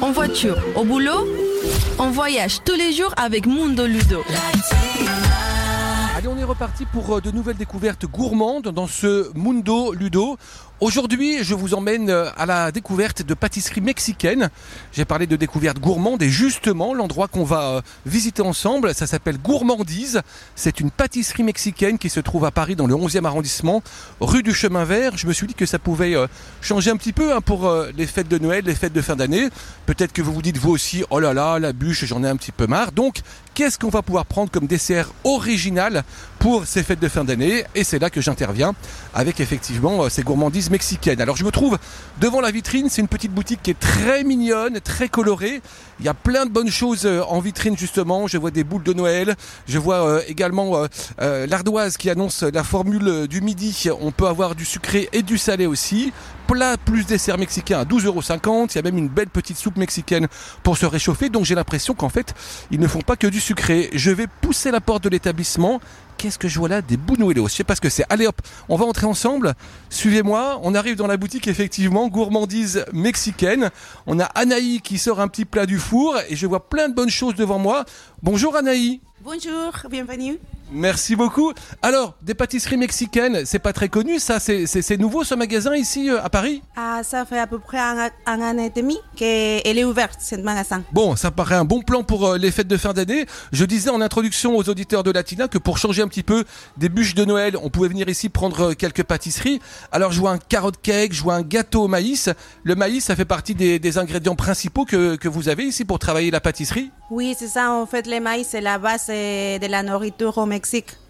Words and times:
en 0.00 0.12
voiture, 0.12 0.56
au 0.76 0.84
boulot, 0.84 1.26
on 1.98 2.10
voyage 2.10 2.62
tous 2.64 2.76
les 2.76 2.92
jours 2.92 3.12
avec 3.16 3.46
Mundo 3.46 3.84
Ludo. 3.84 4.22
Allez, 6.16 6.28
on 6.28 6.38
est 6.38 6.44
reparti 6.44 6.84
pour 6.84 7.16
euh, 7.16 7.20
de 7.20 7.32
nouvelles 7.32 7.56
découvertes 7.56 8.06
gourmandes 8.06 8.68
dans 8.68 8.86
ce 8.86 9.28
Mundo 9.34 9.92
Ludo. 9.92 10.36
Aujourd'hui, 10.80 11.44
je 11.44 11.54
vous 11.54 11.74
emmène 11.74 12.08
euh, 12.08 12.30
à 12.38 12.46
la 12.46 12.72
découverte 12.72 13.20
de 13.20 13.34
pâtisseries 13.34 13.82
mexicaines. 13.82 14.48
J'ai 14.92 15.04
parlé 15.04 15.26
de 15.26 15.36
découvertes 15.36 15.78
gourmandes 15.78 16.22
et 16.22 16.30
justement, 16.30 16.94
l'endroit 16.94 17.28
qu'on 17.28 17.44
va 17.44 17.64
euh, 17.64 17.80
visiter 18.06 18.40
ensemble, 18.40 18.94
ça 18.94 19.06
s'appelle 19.06 19.36
Gourmandise. 19.36 20.22
C'est 20.56 20.80
une 20.80 20.90
pâtisserie 20.90 21.42
mexicaine 21.42 21.98
qui 21.98 22.08
se 22.08 22.18
trouve 22.18 22.46
à 22.46 22.50
Paris 22.50 22.76
dans 22.76 22.86
le 22.86 22.94
11e 22.94 23.26
arrondissement, 23.26 23.82
rue 24.22 24.42
du 24.42 24.54
Chemin 24.54 24.84
Vert. 24.84 25.18
Je 25.18 25.26
me 25.26 25.34
suis 25.34 25.46
dit 25.46 25.52
que 25.52 25.66
ça 25.66 25.78
pouvait 25.78 26.16
euh, 26.16 26.26
changer 26.62 26.90
un 26.90 26.96
petit 26.96 27.12
peu 27.12 27.34
hein, 27.34 27.42
pour 27.42 27.70
les 27.94 28.06
fêtes 28.06 28.28
de 28.28 28.38
Noël, 28.38 28.64
les 28.64 28.74
fêtes 28.74 28.94
de 28.94 29.02
fin 29.02 29.16
d'année. 29.16 29.50
Peut-être 29.84 30.14
que 30.14 30.22
vous 30.22 30.32
vous 30.32 30.40
dites 30.40 30.56
vous 30.56 30.70
aussi, 30.70 31.04
oh 31.10 31.20
là 31.20 31.34
là, 31.34 31.58
la 31.58 31.74
bûche, 31.74 32.06
j'en 32.06 32.24
ai 32.24 32.28
un 32.28 32.36
petit 32.36 32.52
peu 32.52 32.66
marre. 32.66 32.92
Donc, 32.92 33.20
qu'est-ce 33.52 33.78
qu'on 33.78 33.90
va 33.90 34.00
pouvoir 34.00 34.24
prendre 34.24 34.50
comme 34.50 34.66
dessert 34.66 35.12
original 35.24 36.04
pour 36.40 36.66
ces 36.66 36.82
fêtes 36.82 36.98
de 36.98 37.08
fin 37.08 37.22
d'année 37.22 37.64
Et 37.76 37.84
c'est 37.84 38.00
là 38.00 38.10
que 38.10 38.20
j'interviens 38.20 38.74
avec 39.14 39.38
effectivement 39.40 40.08
ces 40.08 40.22
gourmandises 40.22 40.70
mexicaine. 40.70 41.20
Alors 41.20 41.36
je 41.36 41.44
me 41.44 41.50
trouve 41.52 41.78
devant 42.20 42.40
la 42.40 42.50
vitrine, 42.50 42.88
c'est 42.88 43.02
une 43.02 43.08
petite 43.08 43.32
boutique 43.32 43.62
qui 43.62 43.70
est 43.70 43.78
très 43.78 44.24
mignonne, 44.24 44.80
très 44.80 45.08
colorée. 45.08 45.60
Il 46.00 46.06
y 46.06 46.08
a 46.08 46.14
plein 46.14 46.46
de 46.46 46.50
bonnes 46.50 46.70
choses 46.70 47.04
euh, 47.04 47.22
en 47.28 47.40
vitrine 47.40 47.76
justement. 47.76 48.26
Je 48.26 48.38
vois 48.38 48.50
des 48.50 48.64
boules 48.64 48.82
de 48.82 48.94
Noël, 48.94 49.36
je 49.68 49.78
vois 49.78 50.06
euh, 50.06 50.22
également 50.26 50.86
euh, 51.20 51.46
l'ardoise 51.46 51.98
qui 51.98 52.08
annonce 52.08 52.42
la 52.42 52.64
formule 52.64 53.28
du 53.28 53.42
midi. 53.42 53.88
On 54.00 54.10
peut 54.10 54.26
avoir 54.26 54.54
du 54.54 54.64
sucré 54.64 55.10
et 55.12 55.22
du 55.22 55.36
salé 55.36 55.66
aussi 55.66 56.12
plat 56.50 56.76
plus 56.76 57.06
dessert 57.06 57.38
mexicain 57.38 57.78
à 57.78 57.84
12,50€. 57.84 58.72
Il 58.72 58.76
y 58.76 58.78
a 58.78 58.82
même 58.82 58.98
une 58.98 59.08
belle 59.08 59.28
petite 59.28 59.56
soupe 59.56 59.76
mexicaine 59.76 60.26
pour 60.64 60.76
se 60.76 60.84
réchauffer. 60.86 61.28
Donc 61.28 61.44
j'ai 61.44 61.54
l'impression 61.54 61.94
qu'en 61.94 62.08
fait, 62.08 62.34
ils 62.72 62.80
ne 62.80 62.88
font 62.88 63.02
pas 63.02 63.16
que 63.16 63.28
du 63.28 63.40
sucré. 63.40 63.88
Je 63.92 64.10
vais 64.10 64.26
pousser 64.40 64.70
la 64.72 64.80
porte 64.80 65.04
de 65.04 65.08
l'établissement. 65.08 65.80
Qu'est-ce 66.20 66.38
que 66.38 66.48
je 66.48 66.58
vois 66.58 66.68
là 66.68 66.82
Des 66.82 66.98
buñuelos. 66.98 67.48
Je 67.48 67.54
sais 67.54 67.64
pas 67.64 67.74
ce 67.74 67.80
que 67.80 67.88
c'est. 67.88 68.04
Allez 68.10 68.26
hop, 68.26 68.42
on 68.68 68.76
va 68.76 68.84
entrer 68.84 69.06
ensemble. 69.06 69.54
Suivez-moi. 69.88 70.60
On 70.62 70.74
arrive 70.74 70.94
dans 70.94 71.06
la 71.06 71.16
boutique 71.16 71.48
effectivement, 71.48 72.08
gourmandise 72.08 72.84
mexicaine. 72.92 73.70
On 74.06 74.20
a 74.20 74.24
Anaï 74.24 74.82
qui 74.82 74.98
sort 74.98 75.22
un 75.22 75.28
petit 75.28 75.46
plat 75.46 75.64
du 75.64 75.78
four 75.78 76.14
et 76.28 76.36
je 76.36 76.46
vois 76.46 76.68
plein 76.68 76.90
de 76.90 76.94
bonnes 76.94 77.08
choses 77.08 77.36
devant 77.36 77.58
moi. 77.58 77.86
Bonjour 78.22 78.54
Anaï. 78.54 79.00
Bonjour, 79.22 79.72
bienvenue. 79.90 80.38
Merci 80.72 81.16
beaucoup. 81.16 81.52
Alors, 81.82 82.14
des 82.22 82.34
pâtisseries 82.34 82.76
mexicaines, 82.76 83.44
c'est 83.44 83.58
pas 83.58 83.72
très 83.72 83.88
connu, 83.88 84.20
ça, 84.20 84.38
c'est 84.38 84.96
nouveau 84.98 85.24
ce 85.24 85.34
magasin 85.34 85.74
ici 85.74 86.08
euh, 86.08 86.22
à 86.22 86.30
Paris? 86.30 86.62
Ah, 86.76 87.00
ça 87.02 87.24
fait 87.24 87.40
à 87.40 87.48
peu 87.48 87.58
près 87.58 87.78
un, 87.78 88.10
an 88.26 88.58
et 88.58 88.70
demi 88.70 88.96
qu'elle 89.16 89.78
est 89.78 89.84
ouverte, 89.84 90.20
ce 90.20 90.36
magasin. 90.36 90.84
Bon, 90.92 91.16
ça 91.16 91.32
paraît 91.32 91.56
un 91.56 91.64
bon 91.64 91.82
plan 91.82 92.04
pour 92.04 92.28
euh, 92.28 92.38
les 92.38 92.52
fêtes 92.52 92.68
de 92.68 92.76
fin 92.76 92.92
d'année. 92.92 93.26
Je 93.52 93.64
disais 93.64 93.90
en 93.90 94.00
introduction 94.00 94.56
aux 94.56 94.68
auditeurs 94.68 95.02
de 95.02 95.10
Latina 95.10 95.48
que 95.48 95.58
pour 95.58 95.76
changer 95.76 96.02
un 96.02 96.08
petit 96.08 96.22
peu 96.22 96.44
des 96.76 96.88
bûches 96.88 97.16
de 97.16 97.24
Noël, 97.24 97.56
on 97.60 97.68
pouvait 97.68 97.88
venir 97.88 98.08
ici 98.08 98.28
prendre 98.28 98.70
euh, 98.70 98.74
quelques 98.74 99.02
pâtisseries. 99.02 99.60
Alors, 99.90 100.12
je 100.12 100.20
vois 100.20 100.30
un 100.30 100.38
carotte 100.38 100.80
cake, 100.80 101.12
je 101.12 101.22
vois 101.22 101.34
un 101.34 101.42
gâteau 101.42 101.82
au 101.82 101.88
maïs. 101.88 102.30
Le 102.62 102.76
maïs, 102.76 103.04
ça 103.04 103.16
fait 103.16 103.24
partie 103.24 103.56
des, 103.56 103.98
ingrédients 103.98 104.36
principaux 104.36 104.84
que, 104.84 105.16
que 105.16 105.28
vous 105.28 105.48
avez 105.48 105.64
ici 105.64 105.84
pour 105.84 105.98
travailler 105.98 106.30
la 106.30 106.40
pâtisserie? 106.40 106.92
Oui, 107.10 107.34
c'est 107.36 107.48
ça. 107.48 107.72
En 107.72 107.86
fait, 107.86 108.06
le 108.06 108.20
maïs, 108.20 108.46
c'est 108.48 108.60
la 108.60 108.78
base 108.78 109.08
de 109.08 109.66
la 109.66 109.82
nourriture 109.82 110.38
au 110.38 110.46
Mexique. 110.46 110.59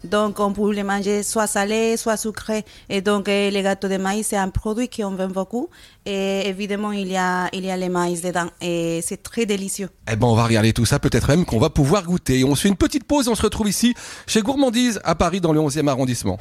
Donc, 0.04 0.40
on 0.40 0.52
peut 0.52 0.72
les 0.72 0.82
manger 0.82 1.22
soit 1.22 1.46
salé, 1.46 1.96
soit 1.96 2.16
sucré. 2.16 2.64
Et 2.88 3.00
donc, 3.00 3.28
eh, 3.28 3.50
les 3.50 3.62
gâteaux 3.62 3.88
de 3.88 3.96
maïs, 3.96 4.28
c'est 4.28 4.36
un 4.36 4.48
produit 4.48 4.88
qu'on 4.88 5.10
vend 5.10 5.28
beaucoup. 5.28 5.68
Et 6.06 6.48
évidemment, 6.48 6.92
il 6.92 7.08
y 7.08 7.16
a, 7.16 7.48
il 7.52 7.64
y 7.64 7.70
a 7.70 7.76
les 7.76 7.88
maïs 7.88 8.22
dedans. 8.22 8.48
Et 8.60 9.00
c'est 9.02 9.22
très 9.22 9.46
délicieux. 9.46 9.88
Eh 10.10 10.16
ben, 10.16 10.26
on 10.26 10.34
va 10.34 10.44
regarder 10.44 10.72
tout 10.72 10.86
ça. 10.86 10.98
Peut-être 10.98 11.28
même 11.28 11.44
qu'on 11.44 11.58
va 11.58 11.70
pouvoir 11.70 12.04
goûter. 12.04 12.44
On 12.44 12.54
se 12.54 12.62
fait 12.62 12.68
une 12.68 12.76
petite 12.76 13.04
pause. 13.04 13.28
On 13.28 13.34
se 13.34 13.42
retrouve 13.42 13.68
ici, 13.68 13.94
chez 14.26 14.42
Gourmandise, 14.42 15.00
à 15.04 15.14
Paris, 15.14 15.40
dans 15.40 15.52
le 15.52 15.60
11e 15.60 15.88
arrondissement. 15.88 16.38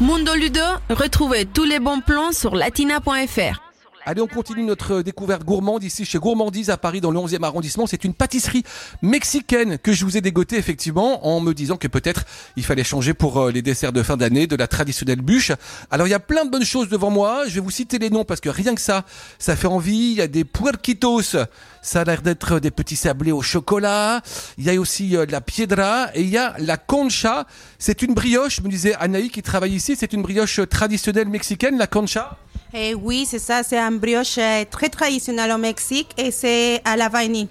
Mundo 0.00 0.34
Ludo, 0.34 0.60
retrouvez 0.90 1.46
tous 1.46 1.64
les 1.64 1.78
bons 1.78 2.00
plans 2.00 2.32
sur 2.32 2.56
latina.fr. 2.56 3.71
Allez, 4.04 4.20
on 4.20 4.26
continue 4.26 4.64
notre 4.64 5.02
découverte 5.02 5.44
gourmande 5.44 5.84
ici 5.84 6.04
chez 6.04 6.18
Gourmandise 6.18 6.70
à 6.70 6.76
Paris 6.76 7.00
dans 7.00 7.12
le 7.12 7.20
11e 7.20 7.44
arrondissement. 7.44 7.86
C'est 7.86 8.02
une 8.02 8.14
pâtisserie 8.14 8.64
mexicaine 9.00 9.78
que 9.78 9.92
je 9.92 10.04
vous 10.04 10.16
ai 10.16 10.20
dégotée 10.20 10.56
effectivement 10.56 11.24
en 11.24 11.38
me 11.38 11.52
disant 11.52 11.76
que 11.76 11.86
peut-être 11.86 12.24
il 12.56 12.64
fallait 12.64 12.82
changer 12.82 13.14
pour 13.14 13.38
euh, 13.38 13.52
les 13.52 13.62
desserts 13.62 13.92
de 13.92 14.02
fin 14.02 14.16
d'année 14.16 14.48
de 14.48 14.56
la 14.56 14.66
traditionnelle 14.66 15.20
bûche. 15.22 15.52
Alors 15.92 16.08
il 16.08 16.10
y 16.10 16.14
a 16.14 16.18
plein 16.18 16.44
de 16.44 16.50
bonnes 16.50 16.64
choses 16.64 16.88
devant 16.88 17.10
moi. 17.10 17.44
Je 17.46 17.54
vais 17.54 17.60
vous 17.60 17.70
citer 17.70 18.00
les 18.00 18.10
noms 18.10 18.24
parce 18.24 18.40
que 18.40 18.48
rien 18.48 18.74
que 18.74 18.80
ça, 18.80 19.04
ça 19.38 19.54
fait 19.54 19.68
envie. 19.68 20.10
Il 20.10 20.14
y 20.14 20.20
a 20.20 20.26
des 20.26 20.44
puerquitos. 20.44 21.36
Ça 21.80 22.00
a 22.00 22.04
l'air 22.04 22.22
d'être 22.22 22.58
des 22.58 22.72
petits 22.72 22.96
sablés 22.96 23.30
au 23.30 23.40
chocolat. 23.40 24.20
Il 24.58 24.64
y 24.64 24.70
a 24.70 24.80
aussi 24.80 25.16
euh, 25.16 25.26
la 25.28 25.40
piedra 25.40 26.08
et 26.16 26.22
il 26.22 26.28
y 26.28 26.38
a 26.38 26.56
la 26.58 26.76
concha. 26.76 27.46
C'est 27.78 28.02
une 28.02 28.14
brioche, 28.14 28.62
me 28.62 28.68
disait 28.68 28.96
Anaï 28.96 29.30
qui 29.30 29.42
travaille 29.42 29.74
ici. 29.74 29.94
C'est 29.96 30.12
une 30.12 30.22
brioche 30.22 30.60
traditionnelle 30.68 31.28
mexicaine, 31.28 31.78
la 31.78 31.86
concha. 31.86 32.36
Eh 32.74 32.94
oui, 32.94 33.26
c'est 33.28 33.38
ça, 33.38 33.62
c'est 33.62 33.78
un 33.78 33.92
brioche 33.92 34.38
euh, 34.38 34.64
très 34.70 34.88
traditionnel 34.88 35.52
au 35.52 35.58
Mexique 35.58 36.08
et 36.16 36.30
c'est 36.30 36.80
à 36.86 36.96
la 36.96 37.10
vanille. 37.10 37.48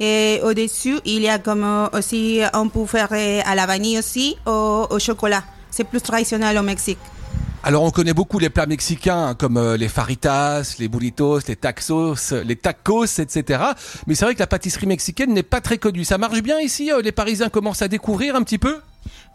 Et 0.00 0.40
au-dessus, 0.42 0.98
il 1.04 1.22
y 1.22 1.28
a 1.28 1.38
comme 1.38 1.62
euh, 1.62 1.86
aussi, 1.92 2.40
on 2.54 2.68
peut 2.68 2.84
faire 2.84 3.06
euh, 3.12 3.40
à 3.46 3.54
la 3.54 3.66
vanille 3.66 4.00
aussi, 4.00 4.36
au, 4.46 4.88
au 4.90 4.98
chocolat. 4.98 5.44
C'est 5.70 5.84
plus 5.84 6.00
traditionnel 6.00 6.58
au 6.58 6.62
Mexique. 6.62 6.98
Alors 7.62 7.84
on 7.84 7.90
connaît 7.92 8.12
beaucoup 8.12 8.40
les 8.40 8.50
plats 8.50 8.66
mexicains 8.66 9.28
hein, 9.28 9.34
comme 9.34 9.74
les 9.76 9.88
faritas, 9.88 10.74
les 10.80 10.88
burritos, 10.88 11.38
les 11.46 11.56
tacos, 11.56 12.32
les 12.44 12.56
tacos, 12.56 13.20
etc. 13.20 13.62
Mais 14.08 14.16
c'est 14.16 14.24
vrai 14.24 14.34
que 14.34 14.40
la 14.40 14.48
pâtisserie 14.48 14.86
mexicaine 14.86 15.32
n'est 15.32 15.44
pas 15.44 15.60
très 15.60 15.78
connue. 15.78 16.04
Ça 16.04 16.18
marche 16.18 16.42
bien 16.42 16.58
ici 16.58 16.90
Les 17.02 17.12
Parisiens 17.12 17.48
commencent 17.48 17.80
à 17.80 17.88
découvrir 17.88 18.34
un 18.36 18.42
petit 18.42 18.58
peu? 18.58 18.80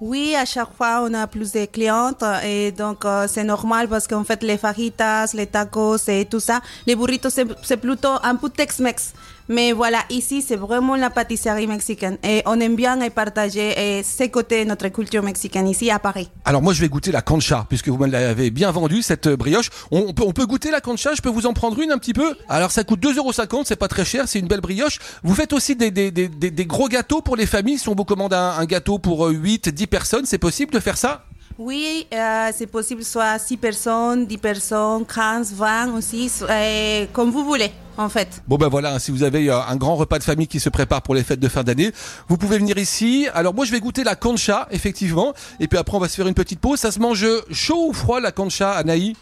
Oui, 0.01 0.33
à 0.35 0.45
chaque 0.45 0.73
fois, 0.77 1.01
on 1.03 1.13
a 1.13 1.27
plus 1.27 1.51
de 1.51 1.65
clientes 1.65 2.23
et 2.43 2.71
donc 2.71 3.03
euh, 3.03 3.27
c'est 3.27 3.43
normal 3.43 3.89
parce 3.89 4.07
qu'en 4.07 4.23
fait, 4.23 4.41
les 4.43 4.57
fajitas, 4.57 5.31
les 5.33 5.47
tacos 5.47 5.97
et 6.07 6.25
tout 6.25 6.39
ça, 6.39 6.61
les 6.87 6.95
burritos, 6.95 7.29
c'est 7.29 7.77
plutôt 7.77 8.15
un 8.23 8.35
peu 8.35 8.49
Tex-Mex. 8.49 9.13
Mais 9.49 9.71
voilà, 9.71 10.03
ici, 10.11 10.43
c'est 10.43 10.55
vraiment 10.55 10.95
la 10.95 11.09
pâtisserie 11.09 11.65
mexicaine. 11.65 12.17
Et 12.23 12.43
on 12.45 12.59
aime 12.59 12.75
bien 12.75 12.97
partager 13.09 13.97
et 13.97 14.03
ces 14.03 14.29
côtés 14.29 14.63
notre 14.63 14.87
culture 14.89 15.23
mexicaine 15.23 15.67
ici 15.67 15.89
à 15.89 15.97
Paris. 15.97 16.29
Alors 16.45 16.61
moi, 16.61 16.71
je 16.73 16.81
vais 16.81 16.87
goûter 16.87 17.11
la 17.11 17.23
cancha, 17.23 17.65
puisque 17.67 17.87
vous 17.87 17.97
me 17.97 18.07
l'avez 18.07 18.51
bien 18.51 18.69
vendue, 18.69 19.01
cette 19.01 19.27
brioche. 19.27 19.69
On 19.89 20.13
peut, 20.13 20.23
on 20.23 20.33
peut 20.33 20.45
goûter 20.45 20.69
la 20.69 20.81
cancha, 20.81 21.15
je 21.15 21.21
peux 21.21 21.29
vous 21.29 21.47
en 21.47 21.53
prendre 21.53 21.79
une 21.79 21.91
un 21.91 21.97
petit 21.97 22.13
peu? 22.13 22.35
Alors 22.47 22.69
ça 22.69 22.83
coûte 22.83 23.01
2,50€, 23.01 23.63
c'est 23.65 23.75
pas 23.75 23.87
très 23.87 24.05
cher, 24.05 24.27
c'est 24.27 24.37
une 24.37 24.47
belle 24.47 24.61
brioche. 24.61 24.99
Vous 25.23 25.33
faites 25.33 25.53
aussi 25.53 25.75
des, 25.75 25.89
des, 25.89 26.11
des, 26.11 26.27
des, 26.27 26.65
gros 26.65 26.87
gâteaux 26.87 27.21
pour 27.21 27.35
les 27.35 27.47
familles, 27.47 27.79
si 27.79 27.89
on 27.89 27.95
vous 27.95 28.05
commande 28.05 28.33
un, 28.33 28.51
un 28.51 28.65
gâteau 28.65 28.99
pour 28.99 29.27
8, 29.27 29.67
euh, 29.67 29.71
10 29.71 29.87
personnes, 29.87 30.25
c'est 30.25 30.37
possible 30.37 30.71
de 30.73 30.79
faire 30.79 30.97
ça? 30.97 31.25
Oui, 31.57 32.07
euh, 32.13 32.51
c'est 32.55 32.67
possible, 32.67 33.03
soit 33.03 33.37
6 33.37 33.57
personnes, 33.57 34.25
10 34.25 34.37
personnes, 34.37 35.05
15, 35.05 35.53
20 35.53 35.93
aussi, 35.97 36.31
euh, 36.43 37.05
comme 37.11 37.31
vous 37.31 37.43
voulez. 37.43 37.71
En 37.99 38.07
fait. 38.07 38.41
Bon 38.47 38.55
ben 38.55 38.69
voilà, 38.69 38.97
si 38.97 39.11
vous 39.11 39.23
avez 39.23 39.49
euh, 39.49 39.59
un 39.59 39.75
grand 39.75 39.97
repas 39.97 40.19
de 40.19 40.23
famille 40.23 40.47
qui 40.47 40.61
se 40.61 40.69
prépare 40.69 41.01
pour 41.01 41.15
les 41.15 41.23
fêtes 41.23 41.41
de 41.41 41.49
fin 41.49 41.63
d'année, 41.63 41.91
vous 42.29 42.37
pouvez 42.37 42.57
venir 42.57 42.77
ici. 42.77 43.27
Alors 43.33 43.53
moi 43.53 43.65
je 43.65 43.73
vais 43.73 43.81
goûter 43.81 44.05
la 44.05 44.15
concha 44.15 44.69
effectivement, 44.71 45.33
et 45.59 45.67
puis 45.67 45.77
après 45.77 45.97
on 45.97 45.99
va 45.99 46.07
se 46.07 46.15
faire 46.15 46.27
une 46.27 46.33
petite 46.33 46.61
pause. 46.61 46.79
Ça 46.79 46.91
se 46.91 46.99
mange 46.99 47.27
chaud 47.51 47.89
ou 47.89 47.93
froid 47.93 48.21
la 48.21 48.31
concha, 48.31 48.71
Anaï? 48.71 49.17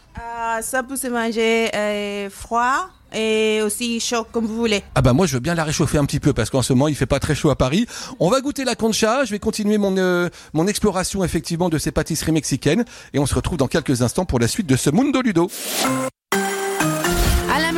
Ça 0.62 0.84
peut 0.84 0.94
se 0.94 1.08
manger 1.08 2.30
froid 2.30 2.88
et 3.12 3.62
aussi 3.62 3.98
chaud 3.98 4.24
comme 4.30 4.46
vous 4.46 4.54
voulez. 4.54 4.84
Ah 4.94 5.02
bah 5.02 5.12
moi 5.12 5.26
je 5.26 5.34
veux 5.34 5.40
bien 5.40 5.56
la 5.56 5.64
réchauffer 5.64 5.98
un 5.98 6.04
petit 6.04 6.20
peu 6.20 6.32
parce 6.32 6.48
qu'en 6.48 6.62
ce 6.62 6.72
moment 6.72 6.86
il 6.86 6.94
fait 6.94 7.06
pas 7.06 7.18
très 7.18 7.34
chaud 7.34 7.50
à 7.50 7.56
Paris. 7.56 7.86
On 8.20 8.30
va 8.30 8.40
goûter 8.40 8.62
la 8.64 8.76
concha, 8.76 9.24
je 9.24 9.32
vais 9.32 9.40
continuer 9.40 9.78
mon 9.78 9.96
euh, 9.96 10.28
mon 10.52 10.68
exploration 10.68 11.24
effectivement 11.24 11.68
de 11.68 11.78
ces 11.78 11.90
pâtisseries 11.90 12.30
mexicaines 12.30 12.84
et 13.12 13.18
on 13.18 13.26
se 13.26 13.34
retrouve 13.34 13.58
dans 13.58 13.66
quelques 13.66 14.02
instants 14.02 14.24
pour 14.24 14.38
la 14.38 14.46
suite 14.46 14.68
de 14.68 14.76
ce 14.76 14.90
Mundo 14.90 15.20
Ludo. 15.20 15.50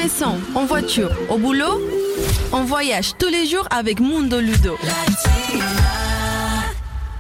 Maison, 0.03 0.41
en 0.55 0.65
voiture, 0.65 1.11
au 1.29 1.37
boulot, 1.37 1.79
on 2.53 2.65
voyage 2.65 3.13
tous 3.19 3.29
les 3.29 3.45
jours 3.45 3.67
avec 3.71 4.01
Mundo 4.01 4.41
Ludo. 4.41 4.79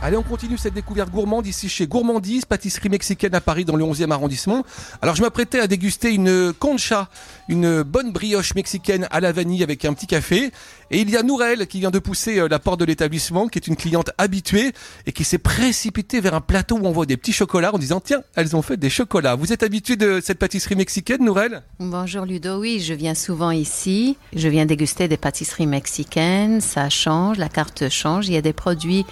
Allez, 0.02 0.16
on 0.16 0.22
continue 0.22 0.56
cette 0.56 0.72
découverte 0.72 1.10
gourmande 1.10 1.46
ici 1.46 1.68
chez 1.68 1.86
Gourmandise, 1.86 2.46
pâtisserie 2.46 2.88
mexicaine 2.88 3.34
à 3.34 3.42
Paris 3.42 3.66
dans 3.66 3.76
le 3.76 3.84
11e 3.84 4.10
arrondissement. 4.10 4.64
Alors 5.02 5.14
je 5.14 5.20
m'apprêtais 5.20 5.60
à 5.60 5.66
déguster 5.66 6.14
une 6.14 6.54
concha, 6.54 7.10
une 7.48 7.82
bonne 7.82 8.10
brioche 8.10 8.54
mexicaine 8.54 9.06
à 9.10 9.20
la 9.20 9.30
vanille 9.30 9.62
avec 9.62 9.84
un 9.84 9.92
petit 9.92 10.06
café. 10.06 10.52
Et 10.90 11.00
il 11.00 11.10
y 11.10 11.18
a 11.18 11.22
Nourel 11.22 11.66
qui 11.66 11.80
vient 11.80 11.90
de 11.90 11.98
pousser 11.98 12.38
euh, 12.38 12.48
la 12.48 12.58
porte 12.58 12.80
de 12.80 12.86
l'établissement, 12.86 13.46
qui 13.46 13.58
est 13.58 13.66
une 13.66 13.76
cliente 13.76 14.10
habituée 14.16 14.72
et 15.04 15.12
qui 15.12 15.22
s'est 15.22 15.36
précipitée 15.36 16.20
vers 16.20 16.32
un 16.32 16.40
plateau 16.40 16.78
où 16.78 16.86
on 16.86 16.92
voit 16.92 17.04
des 17.04 17.18
petits 17.18 17.34
chocolats 17.34 17.74
en 17.74 17.78
disant 17.78 18.00
tiens, 18.00 18.22
elles 18.36 18.56
ont 18.56 18.62
fait 18.62 18.78
des 18.78 18.88
chocolats. 18.88 19.34
Vous 19.34 19.52
êtes 19.52 19.62
habitué 19.62 19.96
de 19.96 20.20
cette 20.24 20.38
pâtisserie 20.38 20.76
mexicaine, 20.76 21.22
Nourel? 21.22 21.62
Bonjour 21.78 22.24
Ludo, 22.24 22.58
oui, 22.58 22.80
je 22.80 22.94
viens 22.94 23.14
souvent 23.14 23.50
ici. 23.50 24.16
Je 24.34 24.48
viens 24.48 24.64
déguster 24.64 25.08
des 25.08 25.18
pâtisseries 25.18 25.66
mexicaines. 25.66 26.62
Ça 26.62 26.88
change, 26.88 27.36
la 27.36 27.50
carte 27.50 27.90
change. 27.90 28.28
Il 28.28 28.32
y 28.32 28.38
a 28.38 28.42
des 28.42 28.54
produits 28.54 29.04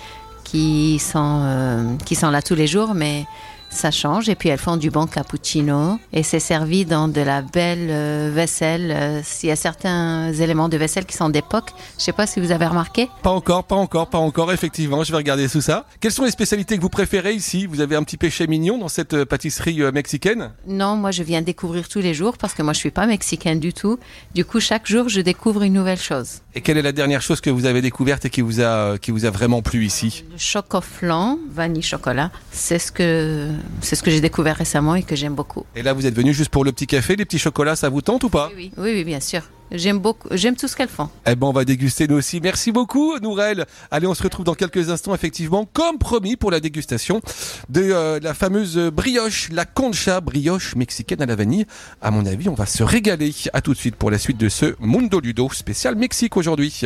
qui 0.50 0.98
sont, 0.98 1.42
euh, 1.44 1.96
qui 2.06 2.14
sont 2.14 2.30
là 2.30 2.40
tous 2.40 2.54
les 2.54 2.66
jours, 2.66 2.94
mais 2.94 3.26
Ça 3.70 3.90
change. 3.90 4.28
Et 4.28 4.34
puis 4.34 4.48
elles 4.48 4.58
font 4.58 4.76
du 4.76 4.90
bon 4.90 5.06
cappuccino. 5.06 5.98
Et 6.12 6.22
c'est 6.22 6.40
servi 6.40 6.84
dans 6.84 7.08
de 7.08 7.20
la 7.20 7.42
belle 7.42 7.88
euh, 7.90 8.30
vaisselle. 8.34 8.92
Euh, 8.94 9.22
Il 9.42 9.48
y 9.48 9.52
a 9.52 9.56
certains 9.56 10.32
éléments 10.32 10.68
de 10.68 10.76
vaisselle 10.76 11.06
qui 11.06 11.16
sont 11.16 11.28
d'époque. 11.28 11.70
Je 11.98 12.04
sais 12.04 12.12
pas 12.12 12.26
si 12.26 12.40
vous 12.40 12.50
avez 12.50 12.66
remarqué. 12.66 13.08
Pas 13.22 13.30
encore, 13.30 13.64
pas 13.64 13.76
encore, 13.76 14.08
pas 14.08 14.18
encore, 14.18 14.52
effectivement. 14.52 15.04
Je 15.04 15.10
vais 15.12 15.18
regarder 15.18 15.48
tout 15.48 15.60
ça. 15.60 15.86
Quelles 16.00 16.12
sont 16.12 16.24
les 16.24 16.30
spécialités 16.30 16.76
que 16.76 16.82
vous 16.82 16.88
préférez 16.88 17.34
ici? 17.34 17.66
Vous 17.66 17.80
avez 17.80 17.96
un 17.96 18.02
petit 18.02 18.16
péché 18.16 18.46
mignon 18.46 18.78
dans 18.78 18.88
cette 18.88 19.14
euh, 19.14 19.24
pâtisserie 19.24 19.80
mexicaine? 19.92 20.50
Non, 20.66 20.96
moi 20.96 21.10
je 21.10 21.22
viens 21.22 21.42
découvrir 21.42 21.88
tous 21.88 22.00
les 22.00 22.14
jours 22.14 22.36
parce 22.38 22.54
que 22.54 22.62
moi 22.62 22.72
je 22.72 22.78
suis 22.78 22.90
pas 22.90 23.06
mexicaine 23.06 23.60
du 23.60 23.72
tout. 23.72 23.98
Du 24.34 24.44
coup, 24.44 24.60
chaque 24.60 24.86
jour 24.86 25.08
je 25.08 25.20
découvre 25.20 25.62
une 25.62 25.74
nouvelle 25.74 25.98
chose. 25.98 26.40
Et 26.54 26.60
quelle 26.60 26.78
est 26.78 26.82
la 26.82 26.92
dernière 26.92 27.22
chose 27.22 27.40
que 27.40 27.50
vous 27.50 27.66
avez 27.66 27.80
découverte 27.82 28.24
et 28.24 28.30
qui 28.30 28.40
vous 28.40 28.60
a, 28.60 28.98
qui 28.98 29.10
vous 29.10 29.24
a 29.24 29.30
vraiment 29.30 29.62
plu 29.62 29.84
ici? 29.84 30.24
Le 30.32 30.38
chocoflan, 30.38 31.38
vanille 31.50 31.82
chocolat, 31.82 32.30
c'est 32.50 32.78
ce 32.78 32.90
que 32.90 33.50
c'est 33.80 33.96
ce 33.96 34.02
que 34.02 34.10
j'ai 34.10 34.20
découvert 34.20 34.56
récemment 34.56 34.94
et 34.94 35.02
que 35.02 35.16
j'aime 35.16 35.34
beaucoup. 35.34 35.64
Et 35.74 35.82
là, 35.82 35.92
vous 35.92 36.06
êtes 36.06 36.14
venu 36.14 36.32
juste 36.32 36.50
pour 36.50 36.64
le 36.64 36.72
petit 36.72 36.86
café, 36.86 37.16
les 37.16 37.24
petits 37.24 37.38
chocolats, 37.38 37.76
ça 37.76 37.88
vous 37.88 38.02
tente 38.02 38.24
ou 38.24 38.28
pas? 38.28 38.50
Oui, 38.56 38.72
oui, 38.76 38.92
oui, 38.94 39.04
bien 39.04 39.20
sûr. 39.20 39.42
J'aime 39.70 39.98
beaucoup, 39.98 40.28
j'aime 40.30 40.56
tout 40.56 40.66
ce 40.66 40.74
qu'elles 40.74 40.88
font. 40.88 41.10
Eh 41.26 41.34
ben, 41.34 41.46
on 41.46 41.52
va 41.52 41.64
déguster 41.64 42.08
nous 42.08 42.16
aussi. 42.16 42.40
Merci 42.40 42.72
beaucoup, 42.72 43.18
Nourel. 43.18 43.66
Allez, 43.90 44.06
on 44.06 44.14
se 44.14 44.22
retrouve 44.22 44.46
dans 44.46 44.54
quelques 44.54 44.88
instants, 44.88 45.14
effectivement, 45.14 45.68
comme 45.70 45.98
promis, 45.98 46.36
pour 46.36 46.50
la 46.50 46.60
dégustation 46.60 47.20
de 47.68 47.82
euh, 47.82 48.18
la 48.22 48.32
fameuse 48.32 48.78
brioche, 48.78 49.50
la 49.52 49.66
concha 49.66 50.20
brioche 50.22 50.74
mexicaine 50.74 51.20
à 51.20 51.26
la 51.26 51.36
vanille. 51.36 51.66
À 52.00 52.10
mon 52.10 52.24
avis, 52.24 52.48
on 52.48 52.54
va 52.54 52.66
se 52.66 52.82
régaler. 52.82 53.34
À 53.52 53.60
tout 53.60 53.74
de 53.74 53.78
suite 53.78 53.96
pour 53.96 54.10
la 54.10 54.18
suite 54.18 54.38
de 54.38 54.48
ce 54.48 54.74
Mundo 54.80 55.20
Ludo 55.20 55.50
spécial 55.52 55.96
Mexique 55.96 56.36
aujourd'hui. 56.36 56.82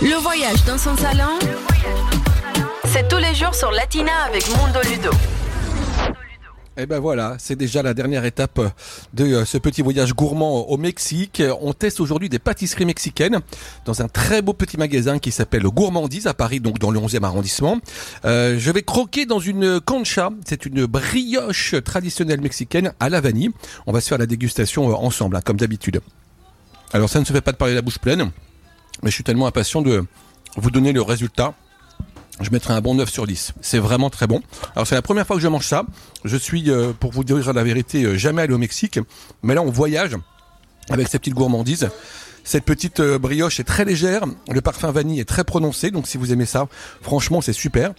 Le 0.00 0.20
voyage 0.20 0.64
dans 0.64 0.78
son 0.78 0.96
salon, 0.96 1.38
c'est 2.92 3.08
tous 3.08 3.16
les 3.16 3.34
jours 3.34 3.54
sur 3.54 3.70
Latina 3.70 4.12
avec 4.28 4.46
Mundo 4.48 4.78
Ludo. 4.84 5.10
Et 6.76 6.84
ben 6.84 6.98
voilà, 6.98 7.36
c'est 7.38 7.56
déjà 7.56 7.82
la 7.82 7.94
dernière 7.94 8.26
étape 8.26 8.60
de 9.14 9.24
euh, 9.24 9.44
ce 9.46 9.56
petit 9.56 9.80
voyage 9.80 10.12
gourmand 10.12 10.68
au 10.68 10.76
Mexique. 10.76 11.42
On 11.62 11.72
teste 11.72 12.00
aujourd'hui 12.00 12.28
des 12.28 12.38
pâtisseries 12.38 12.84
mexicaines 12.84 13.40
dans 13.86 14.02
un 14.02 14.08
très 14.08 14.42
beau 14.42 14.52
petit 14.52 14.76
magasin 14.76 15.18
qui 15.18 15.30
s'appelle 15.30 15.62
Gourmandise 15.62 16.26
à 16.26 16.34
Paris, 16.34 16.60
donc 16.60 16.78
dans 16.78 16.90
le 16.90 17.00
11e 17.00 17.24
arrondissement. 17.24 17.78
Euh, 18.26 18.58
je 18.58 18.70
vais 18.70 18.82
croquer 18.82 19.24
dans 19.24 19.40
une 19.40 19.80
concha, 19.80 20.28
c'est 20.44 20.66
une 20.66 20.84
brioche 20.84 21.74
traditionnelle 21.82 22.42
mexicaine 22.42 22.92
à 23.00 23.08
la 23.08 23.22
vanille. 23.22 23.52
On 23.86 23.92
va 23.92 24.02
se 24.02 24.08
faire 24.08 24.18
la 24.18 24.26
dégustation 24.26 24.90
euh, 24.90 24.94
ensemble, 24.94 25.36
hein, 25.36 25.42
comme 25.42 25.56
d'habitude. 25.56 26.02
Alors 26.92 27.08
ça 27.08 27.20
ne 27.20 27.24
se 27.24 27.32
fait 27.32 27.40
pas 27.40 27.52
de 27.52 27.56
parler 27.56 27.74
la 27.74 27.82
bouche 27.82 27.98
pleine, 27.98 28.30
mais 29.02 29.08
je 29.08 29.14
suis 29.14 29.24
tellement 29.24 29.46
impatient 29.46 29.80
de 29.80 30.04
vous 30.56 30.70
donner 30.70 30.92
le 30.92 31.00
résultat 31.00 31.54
je 32.42 32.50
mettrai 32.50 32.74
un 32.74 32.80
bon 32.80 32.94
9 32.94 33.10
sur 33.10 33.26
10. 33.26 33.52
C'est 33.60 33.78
vraiment 33.78 34.10
très 34.10 34.26
bon. 34.26 34.42
Alors 34.74 34.86
c'est 34.86 34.94
la 34.94 35.02
première 35.02 35.26
fois 35.26 35.36
que 35.36 35.42
je 35.42 35.48
mange 35.48 35.66
ça. 35.66 35.84
Je 36.24 36.36
suis, 36.36 36.70
euh, 36.70 36.92
pour 36.98 37.12
vous 37.12 37.24
dire 37.24 37.52
la 37.52 37.64
vérité, 37.64 38.04
euh, 38.04 38.16
jamais 38.16 38.42
allé 38.42 38.54
au 38.54 38.58
Mexique. 38.58 38.98
Mais 39.42 39.54
là 39.54 39.62
on 39.62 39.70
voyage 39.70 40.16
avec 40.90 41.08
ces 41.08 41.18
petites 41.18 41.34
gourmandises. 41.34 41.88
Cette 42.44 42.64
petite 42.64 43.00
euh, 43.00 43.18
brioche 43.18 43.60
est 43.60 43.64
très 43.64 43.84
légère, 43.84 44.24
le 44.50 44.60
parfum 44.60 44.90
vanille 44.90 45.20
est 45.20 45.28
très 45.28 45.44
prononcé, 45.44 45.92
donc 45.92 46.08
si 46.08 46.18
vous 46.18 46.32
aimez 46.32 46.46
ça, 46.46 46.66
franchement 47.00 47.40
c'est 47.40 47.52
super. 47.52 47.92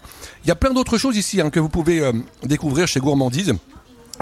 Il 0.44 0.50
y 0.50 0.52
a 0.52 0.56
plein 0.56 0.72
d'autres 0.72 0.98
choses 0.98 1.16
ici 1.16 1.40
hein, 1.40 1.50
que 1.50 1.62
vous 1.62 1.70
pouvez 1.70 2.12
découvrir 2.44 2.88
chez 2.88 3.00
Gourmandise. 3.00 3.54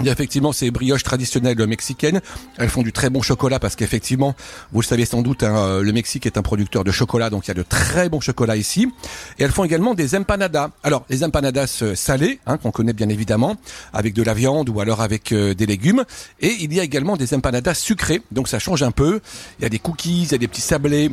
Il 0.00 0.06
y 0.06 0.08
a 0.08 0.12
effectivement 0.12 0.52
ces 0.52 0.70
brioches 0.70 1.02
traditionnelles 1.02 1.64
mexicaines. 1.66 2.20
Elles 2.56 2.70
font 2.70 2.82
du 2.82 2.92
très 2.92 3.10
bon 3.10 3.22
chocolat 3.22 3.58
parce 3.60 3.76
qu'effectivement, 3.76 4.34
vous 4.72 4.80
le 4.80 4.86
savez 4.86 5.04
sans 5.04 5.22
doute, 5.22 5.42
hein, 5.42 5.56
euh, 5.56 5.82
le 5.82 5.92
Mexique 5.92 6.26
est 6.26 6.38
un 6.38 6.42
producteur 6.42 6.82
de 6.82 6.90
chocolat, 6.90 7.30
donc 7.30 7.46
il 7.46 7.48
y 7.48 7.50
a 7.50 7.54
de 7.54 7.62
très 7.62 8.08
bons 8.08 8.20
chocolats 8.20 8.56
ici. 8.56 8.90
Et 9.38 9.44
elles 9.44 9.52
font 9.52 9.64
également 9.64 9.94
des 9.94 10.16
empanadas. 10.16 10.70
Alors, 10.82 11.04
les 11.10 11.22
empanadas 11.22 11.80
euh, 11.82 11.94
salées, 11.94 12.40
hein, 12.46 12.56
qu'on 12.56 12.70
connaît 12.70 12.94
bien 12.94 13.10
évidemment, 13.10 13.56
avec 13.92 14.14
de 14.14 14.22
la 14.22 14.34
viande 14.34 14.70
ou 14.70 14.80
alors 14.80 15.02
avec 15.02 15.30
euh, 15.30 15.54
des 15.54 15.66
légumes. 15.66 16.04
Et 16.40 16.56
il 16.60 16.72
y 16.72 16.80
a 16.80 16.82
également 16.82 17.16
des 17.16 17.34
empanadas 17.34 17.74
sucrées, 17.74 18.22
donc 18.32 18.48
ça 18.48 18.58
change 18.58 18.82
un 18.82 18.92
peu. 18.92 19.20
Il 19.58 19.62
y 19.62 19.66
a 19.66 19.68
des 19.68 19.78
cookies, 19.78 20.22
il 20.22 20.32
y 20.32 20.34
a 20.34 20.38
des 20.38 20.48
petits 20.48 20.62
sablés. 20.62 21.10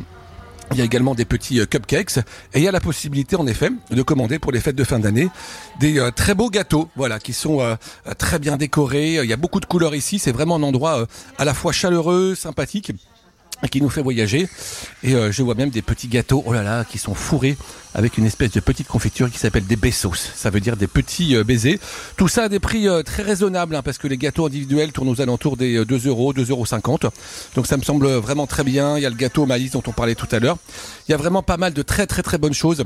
Il 0.72 0.78
y 0.78 0.82
a 0.82 0.84
également 0.84 1.16
des 1.16 1.24
petits 1.24 1.58
euh, 1.58 1.66
cupcakes 1.66 2.18
et 2.54 2.58
il 2.58 2.62
y 2.62 2.68
a 2.68 2.72
la 2.72 2.80
possibilité 2.80 3.34
en 3.34 3.46
effet 3.46 3.70
de 3.90 4.02
commander 4.02 4.38
pour 4.38 4.52
les 4.52 4.60
fêtes 4.60 4.76
de 4.76 4.84
fin 4.84 5.00
d'année 5.00 5.28
des 5.80 5.98
euh, 5.98 6.12
très 6.12 6.34
beaux 6.34 6.48
gâteaux, 6.48 6.88
voilà, 6.94 7.18
qui 7.18 7.32
sont 7.32 7.60
euh, 7.60 7.74
très 8.18 8.38
bien 8.38 8.56
décorés. 8.56 9.16
Il 9.16 9.28
y 9.28 9.32
a 9.32 9.36
beaucoup 9.36 9.58
de 9.58 9.66
couleurs 9.66 9.96
ici. 9.96 10.20
C'est 10.20 10.32
vraiment 10.32 10.56
un 10.56 10.62
endroit 10.62 11.06
à 11.38 11.44
la 11.44 11.54
fois 11.54 11.72
chaleureux, 11.72 12.34
sympathique 12.36 12.92
qui 13.68 13.80
nous 13.80 13.90
fait 13.90 14.02
voyager. 14.02 14.48
Et 15.02 15.14
euh, 15.14 15.32
je 15.32 15.42
vois 15.42 15.54
même 15.54 15.70
des 15.70 15.82
petits 15.82 16.08
gâteaux, 16.08 16.42
oh 16.46 16.52
là 16.52 16.62
là, 16.62 16.84
qui 16.84 16.98
sont 16.98 17.14
fourrés 17.14 17.56
avec 17.94 18.18
une 18.18 18.26
espèce 18.26 18.52
de 18.52 18.60
petite 18.60 18.88
confiture 18.88 19.30
qui 19.30 19.38
s'appelle 19.38 19.66
des 19.66 19.76
besos. 19.76 20.30
Ça 20.34 20.50
veut 20.50 20.60
dire 20.60 20.76
des 20.76 20.86
petits 20.86 21.36
euh, 21.36 21.44
baisers. 21.44 21.78
Tout 22.16 22.28
ça 22.28 22.44
à 22.44 22.48
des 22.48 22.60
prix 22.60 22.88
euh, 22.88 23.02
très 23.02 23.22
raisonnables, 23.22 23.74
hein, 23.74 23.82
parce 23.82 23.98
que 23.98 24.06
les 24.06 24.16
gâteaux 24.16 24.46
individuels 24.46 24.92
tournent 24.92 25.08
aux 25.08 25.20
alentours 25.20 25.56
des 25.56 25.76
euh, 25.76 25.84
2 25.84 26.08
euros, 26.08 26.32
2,50 26.32 26.50
euros. 26.50 27.12
Donc 27.54 27.66
ça 27.66 27.76
me 27.76 27.82
semble 27.82 28.08
vraiment 28.08 28.46
très 28.46 28.64
bien. 28.64 28.96
Il 28.96 29.02
y 29.02 29.06
a 29.06 29.10
le 29.10 29.16
gâteau 29.16 29.42
au 29.42 29.46
maïs 29.46 29.72
dont 29.72 29.82
on 29.86 29.92
parlait 29.92 30.14
tout 30.14 30.28
à 30.30 30.38
l'heure. 30.38 30.58
Il 31.08 31.12
y 31.12 31.14
a 31.14 31.16
vraiment 31.16 31.42
pas 31.42 31.56
mal 31.56 31.72
de 31.72 31.82
très 31.82 32.06
très 32.06 32.22
très 32.22 32.38
bonnes 32.38 32.54
choses 32.54 32.84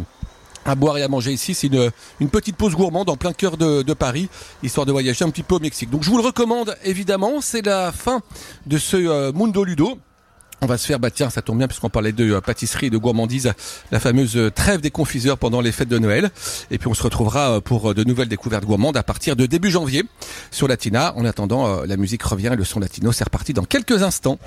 à 0.64 0.74
boire 0.74 0.96
et 0.96 1.02
à 1.02 1.08
manger 1.08 1.32
ici. 1.32 1.52
C'est 1.54 1.66
une, 1.66 1.90
une 2.20 2.30
petite 2.30 2.56
pause 2.56 2.74
gourmande 2.74 3.10
en 3.10 3.16
plein 3.16 3.34
cœur 3.34 3.58
de, 3.58 3.92
Paris, 3.92 4.30
histoire 4.62 4.86
de 4.86 4.92
voyager 4.92 5.24
un 5.24 5.30
petit 5.30 5.42
peu 5.42 5.56
au 5.56 5.60
Mexique. 5.60 5.90
Donc 5.90 6.02
je 6.02 6.10
vous 6.10 6.16
le 6.16 6.24
recommande 6.24 6.74
évidemment. 6.84 7.42
C'est 7.42 7.64
la 7.66 7.92
fin 7.92 8.22
de 8.66 8.78
ce 8.78 9.30
Mundo 9.32 9.64
Ludo. 9.64 9.98
On 10.62 10.66
va 10.66 10.78
se 10.78 10.86
faire, 10.86 10.98
bah 10.98 11.10
tiens, 11.10 11.30
ça 11.30 11.42
tombe 11.42 11.58
bien 11.58 11.68
puisqu'on 11.68 11.90
parlait 11.90 12.12
de 12.12 12.34
euh, 12.34 12.40
pâtisserie 12.40 12.86
et 12.86 12.90
de 12.90 12.96
gourmandise, 12.96 13.52
la 13.90 14.00
fameuse 14.00 14.36
euh, 14.36 14.50
trêve 14.50 14.80
des 14.80 14.90
confiseurs 14.90 15.38
pendant 15.38 15.60
les 15.60 15.72
fêtes 15.72 15.88
de 15.88 15.98
Noël. 15.98 16.30
Et 16.70 16.78
puis 16.78 16.88
on 16.88 16.94
se 16.94 17.02
retrouvera 17.02 17.56
euh, 17.56 17.60
pour 17.60 17.94
de 17.94 18.04
nouvelles 18.04 18.28
découvertes 18.28 18.64
gourmandes 18.64 18.96
à 18.96 19.02
partir 19.02 19.36
de 19.36 19.46
début 19.46 19.70
janvier 19.70 20.04
sur 20.50 20.68
Latina. 20.68 21.14
En 21.16 21.24
attendant, 21.24 21.82
la 21.84 21.96
musique 21.96 22.22
revient, 22.22 22.52
le 22.56 22.64
son 22.64 22.80
latino, 22.80 23.12
c'est 23.12 23.24
reparti 23.24 23.52
dans 23.52 23.64
quelques 23.64 24.02
instants. 24.02 24.38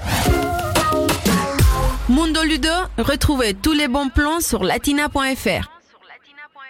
Mundo 2.09 2.41
Ludo, 2.43 2.69
retrouvez 2.97 3.53
tous 3.53 3.73
les 3.73 3.87
bons 3.87 4.09
plans 4.09 4.39
sur 4.39 4.63
latina.fr. 4.63 5.76